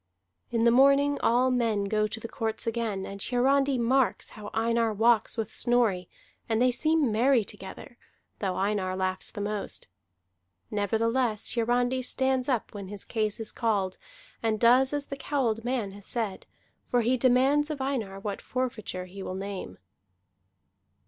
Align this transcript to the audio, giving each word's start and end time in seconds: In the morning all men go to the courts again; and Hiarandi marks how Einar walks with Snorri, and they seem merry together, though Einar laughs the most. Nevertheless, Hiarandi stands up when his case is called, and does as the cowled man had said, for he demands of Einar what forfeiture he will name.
In 0.49 0.63
the 0.63 0.71
morning 0.71 1.19
all 1.21 1.51
men 1.51 1.83
go 1.83 2.07
to 2.07 2.19
the 2.19 2.27
courts 2.27 2.65
again; 2.65 3.05
and 3.05 3.21
Hiarandi 3.21 3.77
marks 3.77 4.31
how 4.31 4.49
Einar 4.51 4.91
walks 4.93 5.37
with 5.37 5.51
Snorri, 5.51 6.09
and 6.49 6.59
they 6.59 6.71
seem 6.71 7.11
merry 7.11 7.43
together, 7.43 7.99
though 8.39 8.55
Einar 8.55 8.95
laughs 8.95 9.29
the 9.29 9.41
most. 9.41 9.87
Nevertheless, 10.71 11.53
Hiarandi 11.53 12.01
stands 12.01 12.49
up 12.49 12.73
when 12.73 12.87
his 12.87 13.05
case 13.05 13.39
is 13.39 13.51
called, 13.51 13.99
and 14.41 14.59
does 14.59 14.91
as 14.91 15.05
the 15.05 15.15
cowled 15.15 15.63
man 15.63 15.91
had 15.91 16.03
said, 16.03 16.47
for 16.89 17.01
he 17.01 17.15
demands 17.15 17.69
of 17.69 17.79
Einar 17.79 18.19
what 18.19 18.41
forfeiture 18.41 19.05
he 19.05 19.21
will 19.21 19.35
name. 19.35 19.77